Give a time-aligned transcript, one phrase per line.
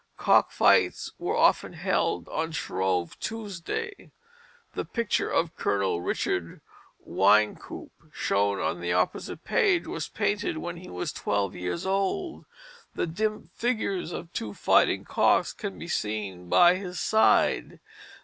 [0.17, 4.09] Cock fights were often held on Shrove Tuesday.
[4.73, 6.61] The picture of Colonel Richard
[7.07, 12.45] Wynkoop, shown on the opposite page, was painted when he was twelve years old;
[12.95, 17.79] the dim figures of two fighting cocks can be seen by his side.